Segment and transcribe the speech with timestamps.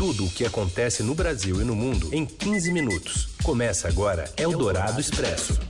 [0.00, 3.28] Tudo o que acontece no Brasil e no mundo em 15 minutos.
[3.44, 5.60] Começa agora Eldorado Expresso.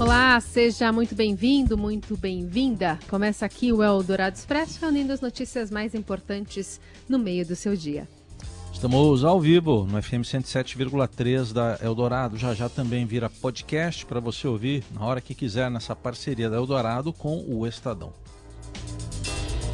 [0.00, 2.98] Olá, seja muito bem-vindo, muito bem-vinda.
[3.06, 8.08] Começa aqui o Eldorado Expresso, reunindo as notícias mais importantes no meio do seu dia.
[8.72, 12.38] Estamos ao vivo no FM 107,3 da Eldorado.
[12.38, 16.56] Já já também vira podcast para você ouvir na hora que quiser nessa parceria da
[16.56, 18.10] Eldorado com o Estadão.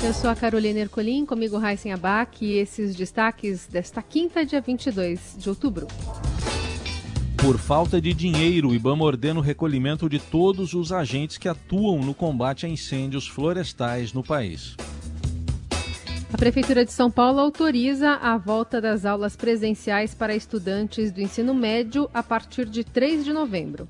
[0.04, 5.36] Eu sou a Carolina Ercolim, comigo Raíssen Abac e esses destaques desta quinta, dia 22
[5.38, 5.88] de outubro.
[7.38, 12.00] Por falta de dinheiro, o IBAMA ordena o recolhimento de todos os agentes que atuam
[12.00, 14.76] no combate a incêndios florestais no país.
[16.30, 21.54] A Prefeitura de São Paulo autoriza a volta das aulas presenciais para estudantes do ensino
[21.54, 23.88] médio a partir de 3 de novembro.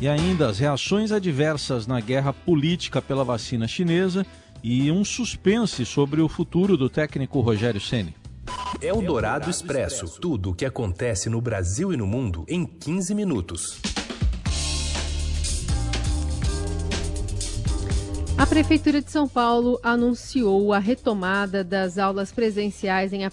[0.00, 4.24] E ainda as reações adversas na guerra política pela vacina chinesa
[4.62, 8.14] e um suspense sobre o futuro do técnico Rogério Ceni.
[8.80, 10.20] É o Dourado Expresso.
[10.20, 13.80] Tudo o que acontece no Brasil e no mundo em 15 minutos.
[18.36, 23.32] A Prefeitura de São Paulo anunciou a retomada das aulas presenciais em, a,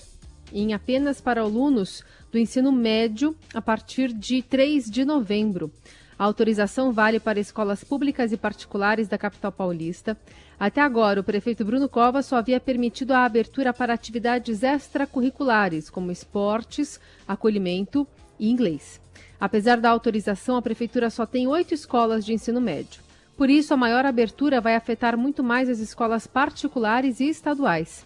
[0.51, 5.71] em apenas para alunos do ensino médio a partir de 3 de novembro.
[6.17, 10.17] A autorização vale para escolas públicas e particulares da capital paulista.
[10.59, 16.11] Até agora, o prefeito Bruno Covas só havia permitido a abertura para atividades extracurriculares, como
[16.11, 18.07] esportes, acolhimento
[18.39, 19.01] e inglês.
[19.39, 23.01] Apesar da autorização, a prefeitura só tem oito escolas de ensino médio.
[23.37, 28.05] Por isso, a maior abertura vai afetar muito mais as escolas particulares e estaduais.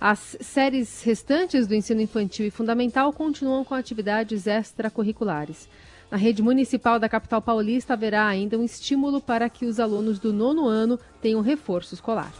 [0.00, 5.68] As séries restantes do ensino infantil e fundamental continuam com atividades extracurriculares.
[6.10, 10.32] Na rede municipal da capital paulista haverá ainda um estímulo para que os alunos do
[10.32, 12.32] nono ano tenham reforço escolar.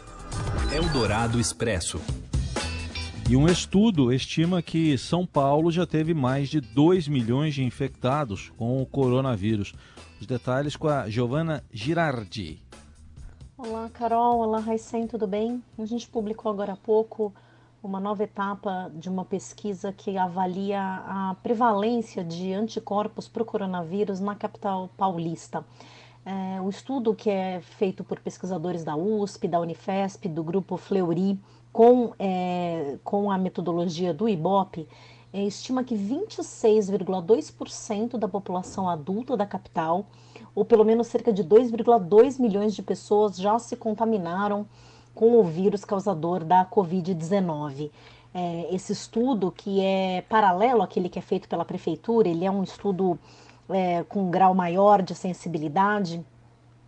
[0.74, 2.00] Eldorado Expresso.
[3.28, 8.50] E um estudo estima que São Paulo já teve mais de 2 milhões de infectados
[8.56, 9.74] com o coronavírus.
[10.18, 12.62] Os detalhes com a Giovana Girardi.
[13.58, 14.38] Olá, Carol.
[14.38, 15.62] Olá, Raicen, tudo bem?
[15.78, 17.34] A gente publicou agora há pouco
[17.82, 24.20] uma nova etapa de uma pesquisa que avalia a prevalência de anticorpos para o coronavírus
[24.20, 25.64] na capital paulista.
[26.26, 31.38] É, o estudo que é feito por pesquisadores da USP, da Unifesp, do grupo Fleury,
[31.72, 34.88] com, é, com a metodologia do IBOP,
[35.32, 40.06] é, estima que 26,2% da população adulta da capital,
[40.54, 44.66] ou pelo menos cerca de 2,2 milhões de pessoas, já se contaminaram
[45.18, 47.90] com o vírus causador da Covid-19.
[48.32, 52.62] É, esse estudo, que é paralelo àquele que é feito pela prefeitura, ele é um
[52.62, 53.18] estudo
[53.68, 56.24] é, com um grau maior de sensibilidade.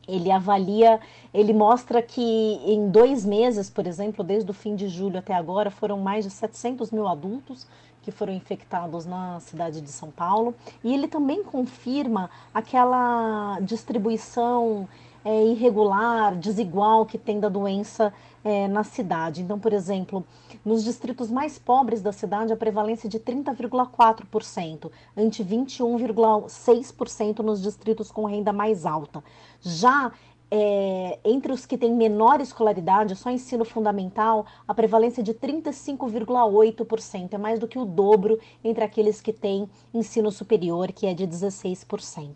[0.06, 1.00] Ele avalia,
[1.34, 2.22] ele mostra que
[2.64, 6.30] em dois meses, por exemplo, desde o fim de julho até agora, foram mais de
[6.30, 7.66] 700 mil adultos
[8.02, 10.54] que foram infectados na cidade de São Paulo.
[10.82, 14.88] E ele também confirma aquela distribuição
[15.24, 18.12] é, irregular, desigual que tem da doença
[18.42, 19.42] é, na cidade.
[19.42, 20.24] Então, por exemplo,
[20.64, 28.10] nos distritos mais pobres da cidade, a prevalência é de 30,4%, ante 21,6% nos distritos
[28.10, 29.22] com renda mais alta.
[29.60, 30.12] Já
[30.50, 37.32] é, entre os que têm menor escolaridade, só ensino fundamental, a prevalência é de 35,8%,
[37.32, 41.26] é mais do que o dobro entre aqueles que têm ensino superior, que é de
[41.26, 42.34] 16%.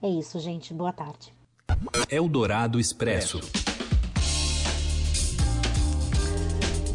[0.00, 0.72] É isso, gente.
[0.72, 1.32] Boa tarde.
[2.10, 3.40] Eldorado Expresso.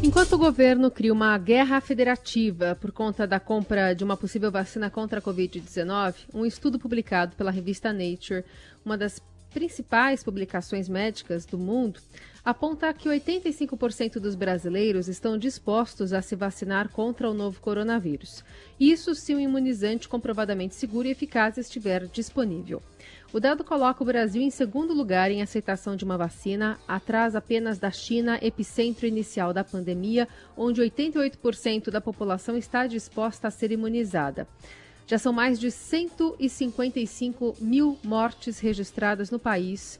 [0.00, 4.88] Enquanto o governo cria uma guerra federativa por conta da compra de uma possível vacina
[4.88, 8.44] contra a Covid-19, um estudo publicado pela revista Nature,
[8.84, 12.00] uma das principais publicações médicas do mundo,
[12.44, 18.44] aponta que 85% dos brasileiros estão dispostos a se vacinar contra o novo coronavírus.
[18.78, 22.82] Isso se o imunizante comprovadamente seguro e eficaz estiver disponível.
[23.30, 27.78] O dado coloca o Brasil em segundo lugar em aceitação de uma vacina, atrás apenas
[27.78, 30.26] da China, epicentro inicial da pandemia,
[30.56, 34.48] onde 88% da população está disposta a ser imunizada.
[35.08, 39.98] Já são mais de 155 mil mortes registradas no país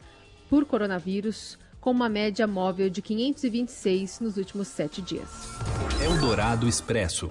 [0.51, 5.31] por coronavírus, com uma média móvel de 526 nos últimos sete dias.
[6.05, 7.31] Eldorado Expresso.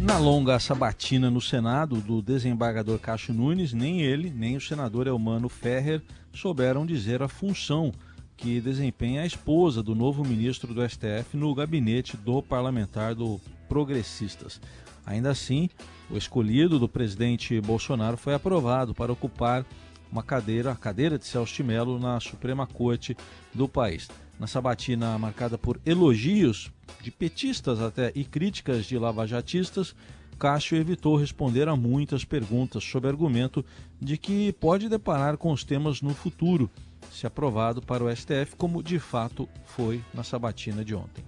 [0.00, 5.48] Na longa sabatina no Senado do desembargador Cássio Nunes, nem ele, nem o senador Elmano
[5.48, 6.02] Ferrer
[6.34, 7.92] souberam dizer a função
[8.36, 14.60] que desempenha a esposa do novo ministro do STF no gabinete do parlamentar do Progressistas.
[15.06, 15.68] Ainda assim,
[16.10, 19.64] o escolhido do presidente Bolsonaro foi aprovado para ocupar
[20.10, 23.16] uma cadeira, a cadeira de Celso de na Suprema Corte
[23.52, 24.08] do país.
[24.38, 26.70] Na sabatina marcada por elogios
[27.00, 29.94] de petistas até e críticas de lavajatistas,
[30.38, 33.64] Cássio evitou responder a muitas perguntas sob argumento
[34.00, 36.70] de que pode deparar com os temas no futuro,
[37.12, 41.24] se aprovado para o STF, como de fato foi na sabatina de ontem.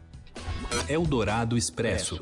[0.88, 2.20] Eldorado Expresso.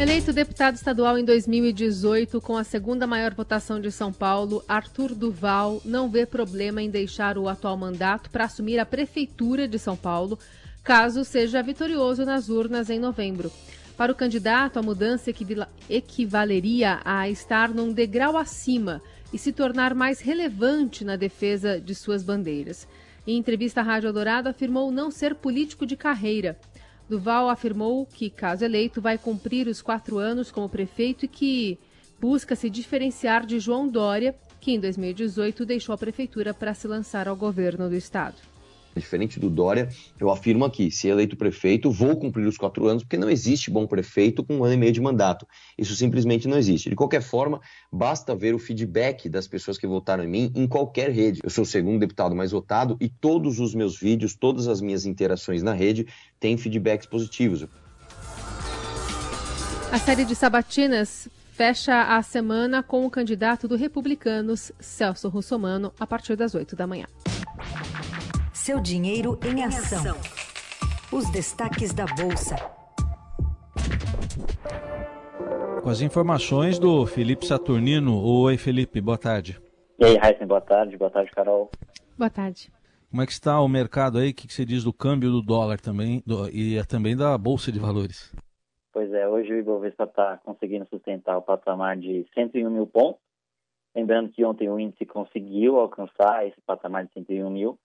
[0.00, 5.82] Eleito deputado estadual em 2018 com a segunda maior votação de São Paulo, Arthur Duval
[5.84, 10.38] não vê problema em deixar o atual mandato para assumir a prefeitura de São Paulo,
[10.82, 13.52] caso seja vitorioso nas urnas em novembro.
[13.94, 15.30] Para o candidato, a mudança
[15.86, 22.22] equivaleria a estar num degrau acima e se tornar mais relevante na defesa de suas
[22.22, 22.88] bandeiras.
[23.26, 26.58] Em entrevista à Rádio Dourado, afirmou não ser político de carreira.
[27.10, 31.76] Duval afirmou que, caso eleito, vai cumprir os quatro anos como prefeito e que
[32.20, 37.26] busca se diferenciar de João Dória, que em 2018 deixou a prefeitura para se lançar
[37.26, 38.49] ao governo do estado.
[38.96, 39.88] Diferente do Dória,
[40.18, 43.86] eu afirmo aqui: se eleito prefeito, vou cumprir os quatro anos, porque não existe bom
[43.86, 45.46] prefeito com um ano e meio de mandato.
[45.78, 46.90] Isso simplesmente não existe.
[46.90, 47.60] De qualquer forma,
[47.92, 51.40] basta ver o feedback das pessoas que votaram em mim em qualquer rede.
[51.42, 55.06] Eu sou o segundo deputado mais votado e todos os meus vídeos, todas as minhas
[55.06, 56.06] interações na rede
[56.38, 57.66] têm feedbacks positivos.
[59.92, 66.06] A série de sabatinas fecha a semana com o candidato do Republicanos, Celso Russomano, a
[66.06, 67.06] partir das 8 da manhã.
[68.70, 70.14] Seu dinheiro em ação.
[71.12, 72.54] Os destaques da Bolsa.
[75.82, 78.22] Com as informações do Felipe Saturnino.
[78.24, 79.60] Oi, Felipe, boa tarde.
[79.98, 80.96] E aí, Heisen, boa tarde.
[80.96, 81.68] Boa tarde, Carol.
[82.16, 82.70] Boa tarde.
[83.10, 84.30] Como é que está o mercado aí?
[84.30, 87.80] O que, você diz do câmbio do dólar também do, e também da Bolsa de
[87.80, 88.32] Valores?
[88.92, 93.20] Pois é, hoje o Ibovespa está conseguindo sustentar o patamar de 101 mil pontos.
[93.96, 97.76] Lembrando que ontem o índice conseguiu alcançar esse patamar de 101 mil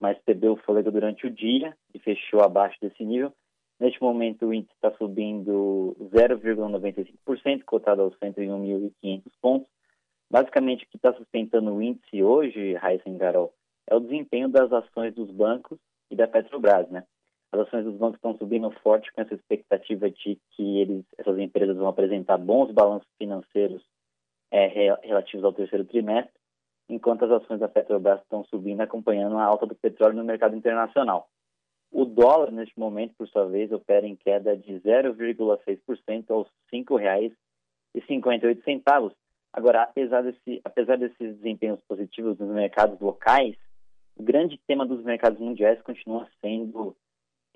[0.00, 3.32] mas perdeu o fôlego durante o dia e fechou abaixo desse nível.
[3.78, 9.68] Neste momento, o índice está subindo 0,95%, cotado aos 101.500 pontos.
[10.30, 13.52] Basicamente, o que está sustentando o índice hoje, Raíssa Garol,
[13.86, 15.78] é o desempenho das ações dos bancos
[16.10, 17.04] e da Petrobras, né?
[17.52, 21.76] As ações dos bancos estão subindo forte com essa expectativa de que eles, essas empresas
[21.76, 23.82] vão apresentar bons balanços financeiros
[24.50, 24.66] é,
[25.02, 26.32] relativos ao terceiro trimestre
[26.88, 31.28] enquanto as ações da Petrobras estão subindo, acompanhando a alta do petróleo no mercado internacional.
[31.90, 39.12] O dólar, neste momento, por sua vez, opera em queda de 0,6% aos R$ 5,58.
[39.52, 43.56] Agora, apesar, desse, apesar desses desempenhos positivos nos mercados locais,
[44.16, 46.94] o grande tema dos mercados mundiais continua sendo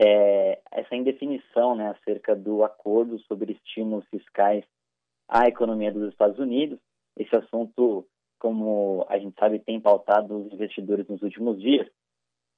[0.00, 4.65] é, essa indefinição né, acerca do acordo sobre estímulos fiscais
[5.29, 6.79] à economia dos Estados Unidos.
[7.17, 8.06] Esse assunto
[8.41, 11.87] como a gente sabe, tem pautado os investidores nos últimos dias.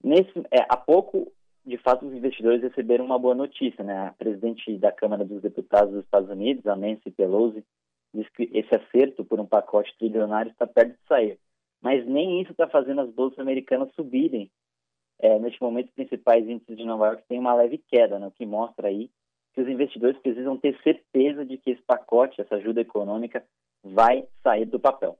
[0.02, 1.31] Nesse, é, há pouco,
[1.67, 3.84] de fato, os investidores receberam uma boa notícia.
[3.84, 3.94] Né?
[3.94, 7.64] A presidente da Câmara dos Deputados dos Estados Unidos, a Nancy Pelosi,
[8.14, 11.38] diz que esse acerto por um pacote trilionário está perto de sair.
[11.82, 14.50] Mas nem isso está fazendo as bolsas americanas subirem.
[15.19, 18.26] É, neste momento, os principais índices de Nova York têm uma leve queda, né?
[18.26, 19.11] o que mostra aí
[19.52, 23.44] que os investidores precisam ter certeza de que esse pacote, essa ajuda econômica,
[23.82, 25.19] vai sair do papel.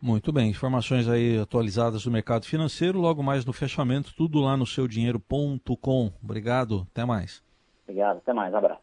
[0.00, 4.64] Muito bem, informações aí atualizadas do mercado financeiro, logo mais no fechamento, tudo lá no
[4.64, 6.12] seudinheiro.com.
[6.22, 7.42] Obrigado, até mais.
[7.82, 8.80] Obrigado, até mais, abraço.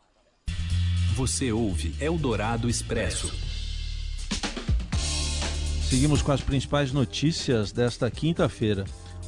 [1.16, 3.34] Você ouve Eldorado Expresso.
[5.90, 8.84] Seguimos com as principais notícias desta quinta-feira.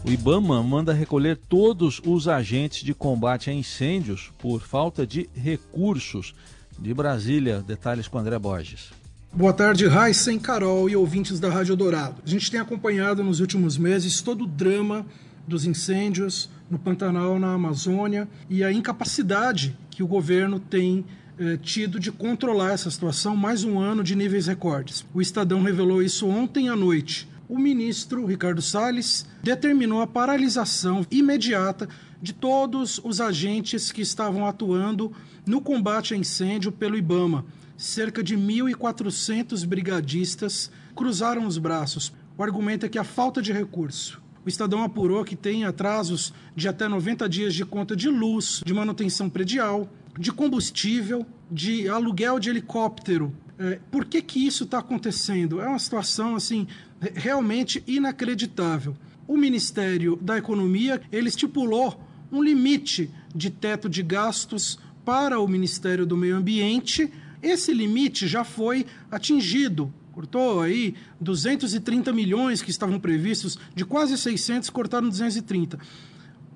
[0.05, 6.35] O Ibama manda recolher todos os agentes de combate a incêndios por falta de recursos.
[6.77, 8.91] De Brasília, detalhes com André Borges.
[9.33, 12.23] Boa tarde, Heisen, Carol e ouvintes da Rádio Dourado.
[12.25, 15.05] A gente tem acompanhado nos últimos meses todo o drama
[15.47, 21.05] dos incêndios no Pantanal, na Amazônia e a incapacidade que o governo tem
[21.37, 25.05] eh, tido de controlar essa situação mais um ano de níveis recordes.
[25.13, 27.29] O Estadão revelou isso ontem à noite.
[27.47, 31.87] O ministro Ricardo Salles determinou a paralisação imediata
[32.19, 35.11] de todos os agentes que estavam atuando
[35.45, 37.45] no combate a incêndio pelo IBAMA
[37.77, 42.11] cerca de 1.400 brigadistas cruzaram os braços.
[42.35, 44.21] O argumento é que a falta de recurso.
[44.43, 48.73] O Estadão apurou que tem atrasos de até 90 dias de conta de luz, de
[48.73, 53.33] manutenção predial, de combustível, de aluguel de helicóptero.
[53.59, 55.61] É, por que, que isso está acontecendo?
[55.61, 56.67] É uma situação assim
[57.13, 58.95] realmente inacreditável.
[59.27, 66.05] O Ministério da Economia ele estipulou um limite de teto de gastos para o Ministério
[66.05, 73.55] do Meio Ambiente esse limite já foi atingido Cortou aí 230 milhões que estavam previstos,
[73.75, 75.77] de quase 600, cortaram 230.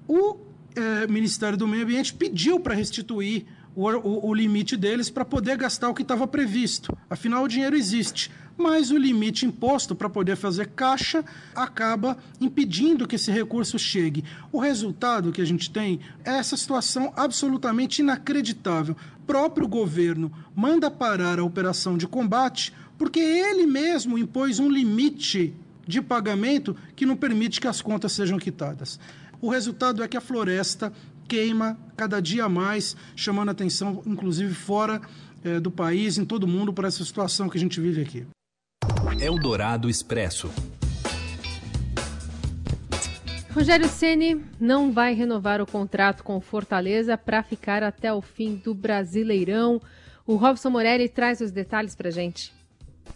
[0.07, 0.37] O
[0.75, 3.45] é, Ministério do Meio Ambiente pediu para restituir
[3.75, 6.97] o, o, o, limite deles para poder gastar o que estava previsto.
[7.07, 8.31] Afinal, o dinheiro existe.
[8.57, 11.23] Mas o limite imposto para poder fazer caixa
[11.55, 14.23] acaba impedindo que esse recurso chegue.
[14.51, 18.95] O resultado que a gente tem é essa situação absolutamente inacreditável.
[19.17, 25.55] O próprio governo manda parar a operação de combate porque ele mesmo impôs um limite
[25.87, 28.99] de pagamento que não permite que as contas sejam quitadas.
[29.41, 30.93] O resultado é que a floresta
[31.27, 35.01] queima cada dia mais, chamando atenção, inclusive fora
[35.43, 38.25] é, do país, em todo mundo, para essa situação que a gente vive aqui.
[39.19, 40.49] Eldorado Expresso.
[43.53, 48.73] Rogério Ceni não vai renovar o contrato com Fortaleza para ficar até o fim do
[48.73, 49.81] Brasileirão.
[50.25, 52.60] O Robson Morelli traz os detalhes para gente.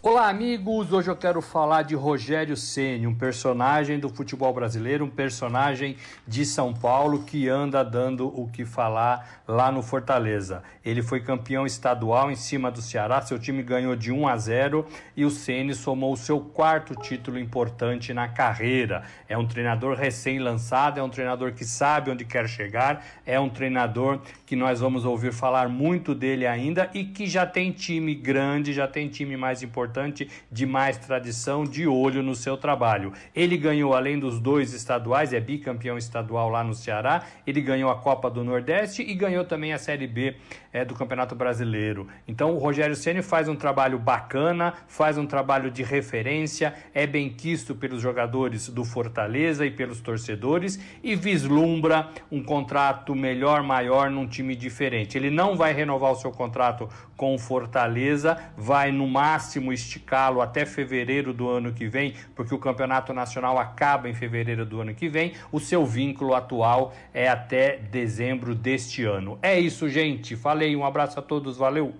[0.08, 0.92] Olá, amigos!
[0.92, 6.46] Hoje eu quero falar de Rogério Ceni, um personagem do futebol brasileiro, um personagem de
[6.46, 10.62] São Paulo que anda dando o que falar lá no Fortaleza.
[10.84, 14.86] Ele foi campeão estadual em cima do Ceará, seu time ganhou de 1 a 0
[15.16, 19.02] e o Ceni somou o seu quarto título importante na carreira.
[19.28, 24.20] É um treinador recém-lançado, é um treinador que sabe onde quer chegar, é um treinador
[24.46, 28.86] que nós vamos ouvir falar muito dele ainda e que já tem time grande, já
[28.86, 33.12] tem time mais importante, de mais tradição, de olho no seu trabalho.
[33.34, 37.96] Ele ganhou, além dos dois estaduais, é bicampeão estadual lá no Ceará, ele ganhou a
[37.96, 40.36] Copa do Nordeste e ganhou também a Série B
[40.72, 42.06] é, do Campeonato Brasileiro.
[42.28, 47.30] Então o Rogério Ceni faz um trabalho bacana, faz um trabalho de referência, é bem
[47.30, 54.28] quisto pelos jogadores do Fortaleza e pelos torcedores e vislumbra um contrato melhor, maior num
[54.36, 55.16] time diferente.
[55.16, 60.66] Ele não vai renovar o seu contrato com o Fortaleza, vai no máximo esticá-lo até
[60.66, 65.08] fevereiro do ano que vem, porque o Campeonato Nacional acaba em fevereiro do ano que
[65.08, 65.32] vem.
[65.50, 69.38] O seu vínculo atual é até dezembro deste ano.
[69.42, 70.36] É isso, gente.
[70.36, 71.94] Falei, um abraço a todos, valeu.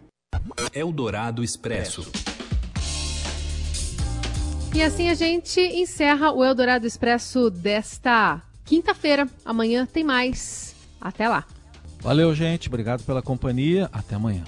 [0.75, 2.11] Eldorado Expresso.
[4.75, 9.27] E assim a gente encerra o Eldorado Expresso desta quinta-feira.
[9.45, 10.75] Amanhã tem mais.
[11.01, 11.47] Até lá.
[12.07, 12.69] Valeu, gente.
[12.69, 13.91] Obrigado pela companhia.
[13.93, 14.45] Até amanhã.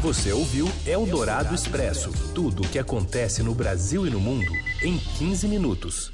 [0.00, 5.48] Você ouviu Eldorado Expresso tudo o que acontece no Brasil e no mundo em 15
[5.48, 6.12] minutos.